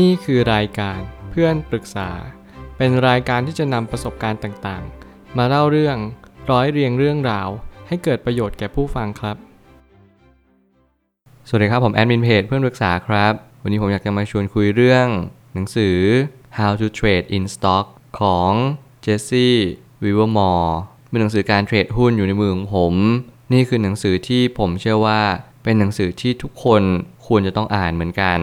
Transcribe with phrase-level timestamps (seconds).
[0.00, 2.10] นี่คือรายการเพื่อนปรึกษา
[2.76, 5.96] เป็นรายการที่จะนำประสบการณ์ต่างๆ มาเล่าเรื่อง
[6.50, 7.48] ร้อยเรียงเรื่องราว
[7.88, 9.36] ให้เกิดประโยชน์แก่ผู้ฟังครับ
[11.48, 13.32] สวัสดีครับผมแอดมินเพจเพื่อนปรึกษาครับ
[13.62, 15.06] วันนี้ผมอยากจะมาชวนคุยเรื่อง
[15.54, 15.96] หนังสือ
[16.58, 17.86] How to Trade in Stock
[18.20, 18.52] ของ
[19.04, 19.50] Jesse
[20.04, 20.70] Livermore
[21.08, 22.94] เป็นหนังสือการเทรดหุ้นอยู่ในมือของผม
[23.52, 25.20] นี่คือหนังสือที่ผมเชื่อว่า
[25.62, 26.82] เป็นหนังสือที่ทุกคน
[27.26, 28.40] ควรจะต้องอ่านเหมือนกัน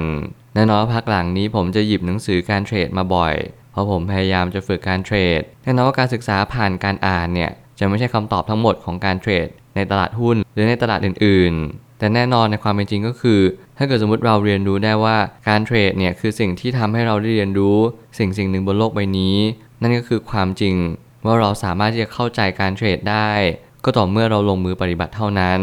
[0.53, 3.35] แน่นอนว่าพักหลังนี้ผมจะหยิบหนังสือการเทรดมาบ่อย
[3.71, 13.41] เพราะผมพยายามจะฝึกการเทรดแน่นอนว่าการศึกษาผ่านการอ่านเนี่ยจะไม่ใช่คำตอบทั้งหมดของการเทรดในตลาดหุ้น หรือในตลาดอื่น ๆ แต่แน่นอนในความเป็นจริงก็คือ
[13.77, 15.17] ถ้าเกิดสมมติเราเรียนรู้ได้ว่า
[15.49, 17.77] การเทรดเนี่ยคือสิ่งที่ทำให้เราได้เรียนรู้
[18.17, 19.35] สิ่งสิ่งหนึ่งบนโลกใบนี้
[19.81, 20.75] นั่นก็คือความจริง
[21.25, 23.29] ว่าเราสามารถที่จะเข้าใจการเทรดได้
[23.83, 25.61] ก็ต่อเมื่อเราลงมือปฏิบัติเท่านั้น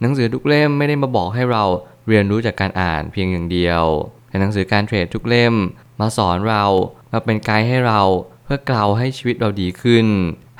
[0.00, 1.64] หนังสือทุกเล่มไม่ได้มาบอกให้เรา
[2.08, 3.84] เรียนรู้จากการอ่านเพียงอย่างเดียว
[4.30, 5.54] แต่หนังสือการเทรดทุกเล่ม
[6.00, 6.64] มาสอนเรา
[7.12, 8.00] มาเป็นไกด์ให้เรา
[8.44, 10.06] เพื่อกล่าวให้ชีวิตเราดีขึ้น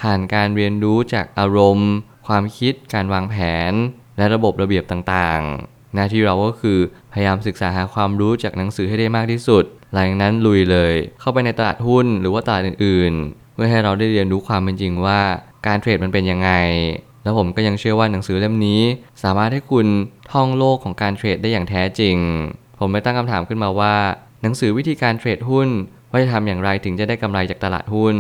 [0.01, 1.91] ผ่านการเรียนรู้จากอารมณ์
[2.27, 3.37] ความคิดการวางแผ
[3.71, 3.73] น
[4.17, 6.79] และระบบระเบียบต่างๆ หน้าที่เราก็คือ
[7.13, 15.21] พยายามศึกษาหาความรู้จากหนังสือให้ได้มากที่สุด หลังนั้นลุยเลย เข้าไปในตลาดหุ้นหรือว่าตลาดอื่นๆ เพื่อให้เราได้เรียนรู้ความเป็นจริงว่า
[15.67, 16.51] การเทรดมันเป็นยังไง
[17.23, 18.83] แล้วผมก็ยังเชื่อว่าหนังสือเล่มนี้
[19.23, 19.87] สามารถให้คุณ
[20.31, 22.17] ท่องโลกของการเทรดได้อย่างแท้จริง
[22.81, 23.95] ผมไม่ตั้งคำถามขึ้นมาว่า
[24.43, 25.69] หนังสือวิธีการเทรดหุ้น
[26.11, 28.17] ว่าจะทำอย่างไรถึงจะได้กำไรจากตลาดหุ้น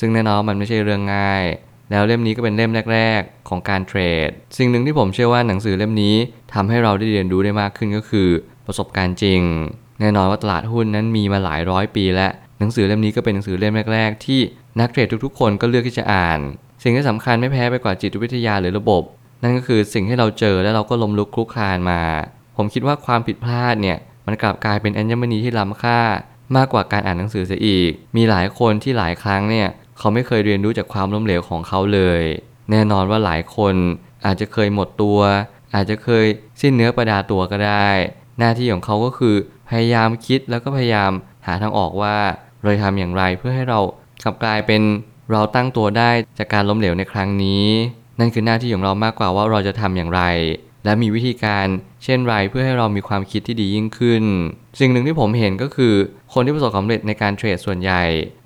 [0.00, 1.44] ซึ่งแน่นอนมันไม่ใช่เรื่องง่าย
[1.90, 6.16] แล้วเล่มนี้ก็เป็นเล่มแรก ๆ ของการเทรด สิ่งหนึ่งที่ผมเชื่อว่าหนังสือเล่มนี้
[6.54, 8.28] ทำให้เราได้เรียนรู้ได้มากขึ้นก็คือ
[8.66, 9.40] ประสบการณ์จริง
[10.00, 14.40] แน่นอนว่าตลาดหุ้นนั้นมีมาหลายร้อยปี และหนังสือเล่มนี้ก็เป็นหนังสือเล่มแรก ๆ ที่
[14.80, 16.40] นักเทรดทุกๆ คนก็เลือกที่จะอ่าน
[16.82, 19.02] สิ่งที่สำคัญไม่แพ้ไปกว่าจิตวิทยาหรือระบบ
[19.42, 22.00] นั่นก็คือสิ่งที่เราเจอแล้วเราก็ล้มลุกคลุกคลานมา
[22.62, 26.00] ผมคิดว่าความผิดพลาดเนี่ยมันกลับกลายเป็นอัญมณีที่ล้ำค่า
[26.56, 32.22] มากกว่าการอ่านหนังสือเสียอีก มีหลายคนที่หลายครั้งเนี่ยเขาไม่เคยเรียนรู้จากความล้มเหลวของเขาเลย
[32.70, 33.74] แน่นอนว่าหลายคน
[34.26, 35.20] อาจจะเคยหมดตัว
[35.74, 36.26] อาจจะเคย
[36.60, 37.88] สิ้นเนื้อประดาตัวก็ได้
[38.38, 39.36] หน้าที่ของเขาก็คือ
[39.70, 41.10] พยายามคิดแล้วก็พยายาม
[41.46, 42.16] หาทางออกว่า
[42.62, 43.80] เราจะทำอย่างไรเพื่อให้เรา
[44.24, 44.82] กลับกลายเป็น
[45.32, 47.64] เราตั้งตัวได้จากการล้มเหลวในครั้งนี้
[48.18, 50.22] นั่นคือหน้าที่ของเรามากกว่าว่าเราจะทำอย่างไร
[50.84, 51.66] และมีวิธีการ
[52.04, 54.24] เช่นไรเพื่อให้เรามีความคิดที่ดียิ่งขึ้น
[54.80, 55.94] สิ่งหนึ่งที่ผมเห็นก็คือ
[56.32, 58.02] คนที่ประสบความสำเร็จในการเทรดส่วนใหญ่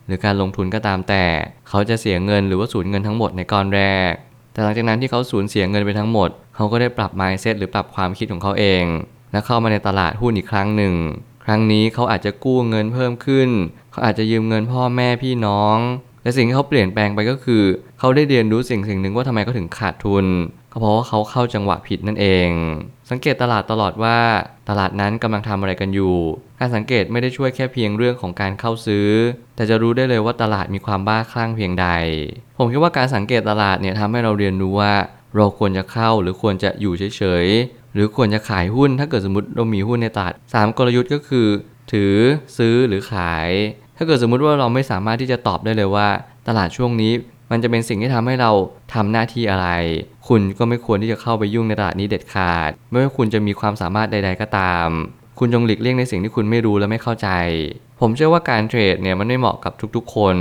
[0.07, 1.25] หรือการลงทุนก็ตามแต่
[1.69, 4.13] เขาจะเสียเงินหรือว่าสูญเงินทั้งหมดในก้อนแรก
[4.53, 8.85] แต่หลังจากนั้นที่เขาสูญเสียเงินไปทั้งหมด เขาก็ได้ปรับ mindset หรือปรับความคิดของเขาเอง
[9.33, 10.95] และเข้ามาในตลาดหุ้นอีกครั้งหนึ่ง
[11.45, 13.49] ครั้งนี้เขาอาจจะกู้เงินเพิ่มขึ้น
[13.91, 15.79] เขาอาจจะยืมเงินพ่อแม่พี่น้อง
[16.23, 17.63] และสิ่งที่เขาเปลี่ยนแปลงไปก็คือ
[17.99, 20.27] เขาได้เรียนรู้สิ่งสิ่งหนึ่งว่าทำไมเขาถึงขาดทุน
[20.77, 22.49] ก็เพราะว่าเขาเข้าจังหวะผิดนั่นเอง
[23.11, 24.19] สังเกตตลาดตลอดว่า
[24.69, 26.17] ตลาดนั้นกำลังทำอะไรกันอยู่
[26.59, 29.09] การสังเกตไม่ได้ช่วยแค่เพียงเรื่องของการเข้าซื้อ
[29.57, 31.89] แต่จะรู้ได้เลยว่าตลาดมีความบ้าคลั่งเพียงใด
[32.59, 34.93] ผมคิดว่าการสังเกตตลาดเนี่ยทำให้เราเรียนรู้ว่า
[35.37, 41.49] เราควรจะเข้าหรือควรจะอยู่เฉยๆ หรือควรจะขายหุ้นถ้าเกิดสมมติเรามีหุ้นในตลาด 3 กลยุทธ์ก็คือ
[41.93, 42.15] ถือ
[42.59, 43.49] ซื้อหรือขาย
[43.97, 46.09] ถ้าเกิดสมมุติว่าเราไม่สามารถที่จะตอบได้เลยว่า
[46.49, 47.13] ตลาดช่วงนี้
[47.51, 48.51] มันจะเป็นสิ่งที่ทำให้เรา
[48.95, 49.69] ทำหน้าที่อะไร
[50.29, 54.89] คุณก็ไม่ควรที่จะเข้าไปยุ่งในตลาดนี้เด็ดขาด ไม่ว่าคุณจะมีความสามารถใด ๆ ก็ตาม
[55.39, 57.29] คุณจงหลีกเลี่ยงในสิ่งที่คุณไม่รู้และไม่เข้าใจ
[58.01, 60.37] ผมเชื่อว่าการเทรดเนี่ยมันไม่เหมาะกับทุกๆ คน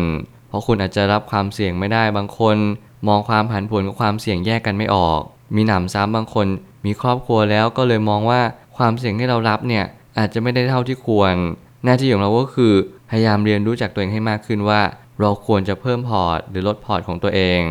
[0.47, 2.57] เพราะคุณอาจจะรับความเสี่ยงไม่ได้บางคน
[3.07, 5.21] มองความผันผวนกับความเสี่ยงแยกกันไม่ออก
[5.55, 6.47] มีหนำซ้ำบางคน
[6.85, 8.41] มีครอบครัวแล้วก็เลยมองว่า
[8.77, 9.85] ความเสี่ยงที่เรารับเนี่ย
[10.17, 11.33] อาจจะไม่ได้เท่าที่ควร
[11.83, 12.73] หน้าที่ของเราก็คือ
[13.09, 14.81] พยายามเรียนรู้จากตัวเองให้มากขึ้นว่า
[15.19, 17.61] เราควรจะเพิ่มพอร์ต หรือลดพอร์ตของตัวเอง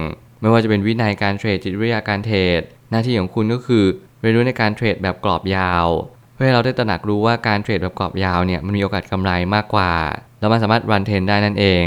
[0.40, 2.60] ไม่ว่าจะเป็นวินัยการเทรดจิตวิทยาการเทรด
[2.90, 3.84] หน้าที่ของคุณก็คือ
[4.20, 5.86] เรียนรู้ในการเทรดแบบกรอบยาว
[6.34, 9.92] เพื่อให้เราได้ตระหนักรู้ว่าการเทรดแบบกรอบยาวเนี่ยมันมีโอกาสกำไรมากกว่า
[10.40, 11.86] แล้วมันสามารถรันเทรนได้นั่นเอง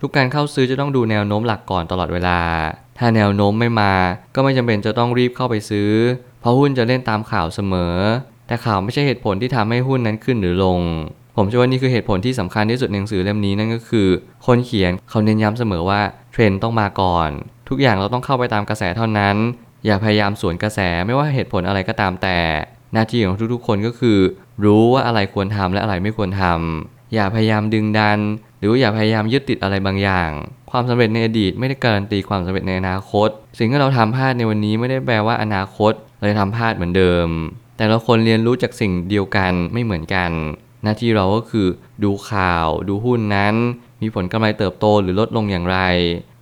[0.00, 2.40] ทุกการเข้าซื้อจะต้องดูแนวโน้มหลักก่อนตลอดเวลา
[2.98, 3.92] ถ้าแนวโน้มไม่มา
[4.34, 5.90] ก็ไม่จำเป็นจะต้องรีบเข้าไปซื้อ
[6.40, 7.94] เพราะหุ้นจะเล่นตามข่าวเสมอ
[8.46, 10.80] แต่ข่าวไม่ใช่เหตุผลที่ทำให้หุ้นนั้นขึ้นหรือลง
[11.38, 14.08] ผมเชื่อว่านี่คือเหตุผลที่สำคัญที่สุดในหนังสือเล่มนี้นั่นก็คือ
[14.46, 16.00] คนเขียนเขาเน้นย้ำเสมอว่า
[16.32, 17.30] เทรนด์ต้องมาก่อน
[17.68, 19.36] ทุกอย่างเราต้องเข้าไปตามกระแสเท่านั้น
[19.86, 22.38] อย่าพยายามสวนกระแสไม่ว่าเหตุผลอะไรก็ตามแต่
[22.92, 24.18] หน้าที่ของทุกๆ คนก็คือ
[24.64, 28.18] รู้ว่าอะไรควรทำและอะไรไม่ควรทำอย่าพยายามดึงดัน
[28.58, 30.30] หรืออย่าพยายามยึดติดอะไรบางอย่าง
[30.70, 37.28] ความสำเร็จในอดีตไม่ได้การันตีความสำเร็จในอนาคต สิ่งที่เราทำพลาดในวันนี้ไม่ได้แปลว่าอนาคตเราจะทำพลาดเหมือนเดิม
[37.78, 40.30] แต่ละคนเรียนรู้จากสิ่งเดียวกันไม่เหมือนกัน
[40.82, 41.66] หน้าที่เราก็คือ
[42.04, 43.54] ดูข่าวดูหุ้นนั้น
[44.02, 45.78] มีผลกำไรเติบโตหรือลดลงอย่างไร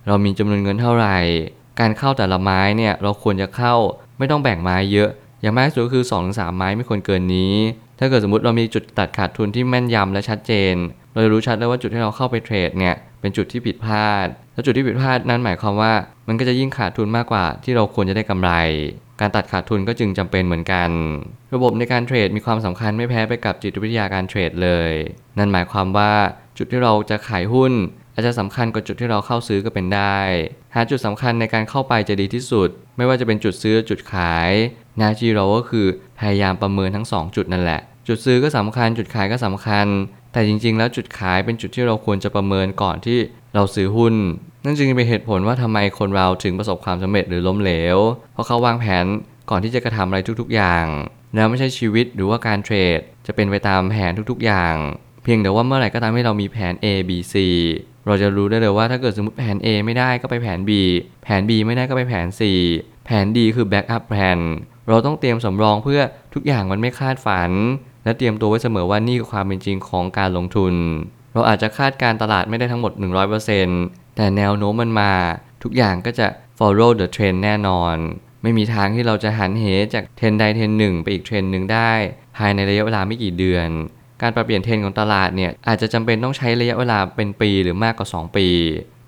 [0.07, 1.17] เรามีจำนวนเงินเท่าไหร่
[1.79, 3.75] การเข้าแต่ละไม้เนี่ยเราควรจะเข้า
[4.17, 5.09] ไม่ต้องแบ่งไม้เยอะ
[5.41, 7.53] อย่างมากสุดก็คือ2-3ไม้ไม่ควรเกินนี้
[7.99, 10.73] ถ้าเกิดสมมติเรามีจุดตัดขาดทุนที่แม่นยำและชัดเจน
[11.13, 15.93] เราจะรู้ชัดเลยว่าจุดที่เราเข้าไปเทรดเนี่ยเป็นจุดที่ผิดพลาด แล้วจุดที่ผิดพลาดนั้นหมายความว่า
[16.27, 18.51] มันก็จะยิ่งขาดทุนมากกว่าที่เราควรจะได้กำไร
[19.21, 20.89] การตัดขาดทุนก็จึงจำเป็นเหมือนกัน
[21.53, 24.91] ระบบในการเทรดมีความสำคัญไม่แพ้ไปกับจิตวิทยาการเทรดเลย
[25.37, 26.13] นั่นหมายความว่า
[26.57, 27.73] จุดที่เราจะขายหุ้น
[28.13, 30.19] อาจจะสำคัญกว่าจุดที่เราเข้าซื้อก็เป็นได้
[30.75, 34.51] หาจุดสำคัญในการเข้าไปจะดีที่สุด ไม่ว่าจะเป็นจุดซื้อจุดขาย
[34.97, 35.87] หน้าที่เราก็คือ
[36.19, 39.87] พยายามประเมินทั้ง 2 จุดนั่นแหละ จุดซื้อก็สำคัญ จุดขายก็สำคัญ
[40.33, 43.17] แต่จริง ๆ แล้วจุดขายเป็นจุดที่เราควรจะประเมินก่อนที่
[43.55, 44.15] เราซื้อหุ้น
[44.65, 47.97] นั่นจึงเป็นเหตุผลว่าทำไมคนเราถึงประสบความสำเร็จหรือล้มเหลว
[48.33, 49.05] เพราะเขาวางแผน
[49.49, 50.85] ก่อนที่จะกระทำอะไรทุกๆ อย่าง
[51.33, 54.75] แล้วไม่ใช่ชีวิตหรือว่าการเทรด จะเป็นไปตามแผนทุกๆ อย่าง
[55.23, 57.35] เพียงแต่ว่าเมื่อไหร่ก็ตามที่เรามีแผน A B C
[58.07, 60.71] เราจะรู้ได้เลยว่าถ้าเกิดสมมติแผน A ไม่ได้ก็ไปแผน B
[61.23, 62.41] แผน B ไม่ได้ก็ไปแผน C
[63.05, 64.39] แผน D คือ backup plan
[64.89, 66.01] เราต้องเตรียมสำรองเพื่อ
[66.33, 67.51] ทุกอย่างมันไม่คาดฝัน
[68.07, 70.73] และเตรียมตัวไว้เสมอว่านี่คือความเป็นจริงของการลงทุน
[71.33, 72.91] เราอาจจะคาดการตลาดไม่ได้ทั้งหมด
[73.53, 75.11] 100%แต่แนวโน้มมันมา
[75.63, 76.27] ทุกอย่างก็จะ
[76.57, 77.95] follow the trend แน่นอน
[78.43, 81.91] ไม่มีทางที่เราจะหันเหจากเทรนใดเทรนหนึ่งไปอีกเทรนหนึ่งได้
[82.37, 83.67] ภายในระยะเวลาไม่กี่เดือน
[84.21, 88.47] การปรับเปลี่ยนเทรนด์ของตลาดเนี่ยอาจจะจำเป็นต้องใช้ระยะเวลาเป็นปีหรือมากกว่า 2 ปี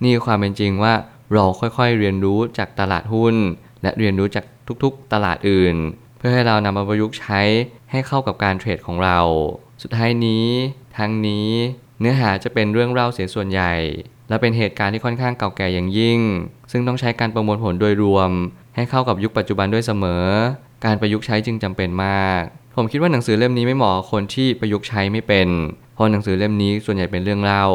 [0.01, 0.94] นี่คือความเป็นจริงว่า
[1.34, 3.36] เราค่อยๆเรียนรู้จากตลาดหุ้น
[3.81, 4.46] และเรียนรู้จาก
[4.84, 5.75] ทุกๆตลาดอื่น
[6.19, 7.42] เพื่อให้เรานำมาประยุกต์ใช้
[7.92, 9.19] ให้เข้ากับการเทรดของเรา
[9.81, 10.48] สุดท้ายนี้
[10.98, 11.50] ทั้งนี้
[12.00, 13.74] เนื้อหาจะเป็นเรื่องเล่าเสียส่วนใหญ่
[14.30, 16.19] และเป็นเหตุการณ์ที่ค่อนข้างเก่าแก่อย่างยิ่ง
[16.71, 18.31] ซึ่งต้องใช้การประมวลผลโดยรวม
[18.75, 20.25] ให้เข้ากับยุคปัจจุบันด้วยเสมอ
[20.86, 22.42] การประยุกต์ใช้จึงจำเป็นมาก
[22.75, 25.48] ผมคิดว่าหนังสือเล่มนี้ไม่เหมาะกับคนที่ประยุกต์ใช้ไม่เป็น
[25.94, 27.65] เพราะหนังสือเล่มนี้ส่วนใหญ่เป็นเรื่องเล่า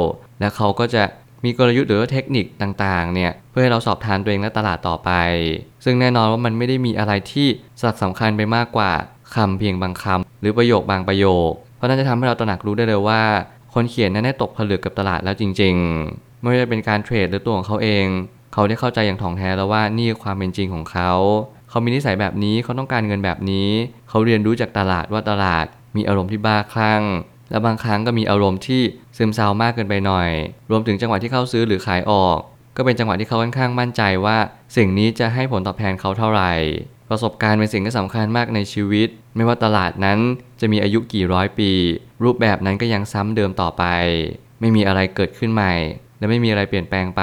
[0.40, 1.02] และเขาก็จะ
[1.44, 5.10] มีกลยุทธ์หรือว่าเทคนิคต่างๆเนี่ยเพื่อให้เราสอบทานตัวเองและตลาดต่อไป
[5.84, 7.46] ซึ่งแน่นอนว่ามันไม่ได้มีอะไรที่
[7.82, 8.92] สักสำคัญไปมากกว่า
[9.34, 13.22] คำเพียงบางคำหรือประโยคบางประโยค เพราะนั่นจะทำให้เราตระหนักรู้ได้เลยว่า
[13.74, 15.74] คนเขียนนั้นได้ตกผลึกกับตลาดแล้วจริง
[16.08, 18.06] ๆ ไม่ว่าจะเป็นการเทรดหรือตัวของเขาเอง
[18.52, 21.12] เขาได้เข้าใจอย่างถ่องแท้แล้วว่านี่คความเป็นจริงของเขา
[21.70, 23.68] เขามีนิสัยแบบนี้เขาต้องการเงินแบบนี้
[24.08, 25.66] เขาเรียนรู้จากตลาดว่าตลาด
[25.96, 27.02] มีอารมณ์ที่บ้าคลั่ง
[27.50, 28.82] และบางครั้งก็มีอารมณ์ที่
[29.16, 30.30] ซึมเศร้ามากเกินไปหน่อย
[30.70, 32.38] รวมถึงจังหวะที่เข้าซื้อหรือขายออก
[32.76, 34.38] ก็เป็นจังหวะที่เขาค่อนข้างมั่นใจว่า
[34.76, 36.52] สิ่งนี้จะให้ผลตอบแทนเขาเท่าไหร่
[37.10, 40.18] ประสบการณ์เป็นสิ่งที่สำคัญมากในชีวิต ไม่ว่าตลาดนั้น
[40.60, 41.70] จะมีอายุกี่ร้อยปี
[42.22, 43.84] รูปแบบนั้นก็ยังซ้ำเดิมต่อไป
[44.60, 45.74] ไม่มีอะไรเกิดขึ้นใหม่
[46.18, 47.22] และไม่มีอะไรเปลี่ยนแปลงไป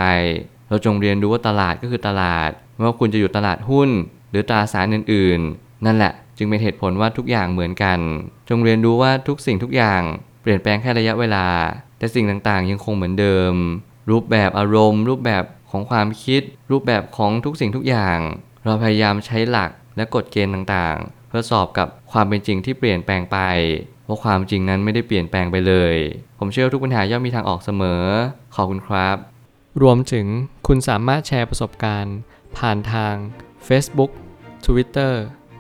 [0.69, 3.89] เราจงเรียนรู้ว่าตลาดก็คือตลาดไม่ว่าคุณจะอยู่ตลาดหุ้น
[4.31, 7.99] หรือตราสารอื่นๆ นั่นแหละจึงเป็นเหตุผลว่าทุกอย่างเหมือนกัน
[8.49, 10.01] จงเรียนรู้ว่าทุกสิ่งทุกอย่าง
[10.41, 11.47] เปลี่ยนแปลงแค่ระยะเวลา
[11.97, 13.53] แต่สิ่งต่างๆ ยังคงเหมือนเดิม
[14.11, 16.41] รูปแบบอารมณ์ รูปแบบของความคิด
[16.71, 18.19] รูปแบบของทุกสิ่งทุกอย่าง
[18.63, 23.37] เราพยายามใช้หลักและกฎเกณฑ์ต่างๆ เพื่อสอบกับความเป็นจริงที่เปลี่ยนแปลงไป
[24.03, 25.95] เพราะความจริงนั้นไม่ได้เปลี่ยนแปลงไปเลย
[26.39, 28.03] ผมเชื่อทุกปัญหาย่อมมีทางออกเสมอ
[28.55, 29.17] ขอบคุณครับ
[29.81, 30.27] รวมถึง
[30.67, 32.15] คุณสามารถแชร์ประสบการณ์
[32.57, 33.13] ผ่านทาง
[33.67, 34.11] Facebook
[34.65, 35.13] Twitter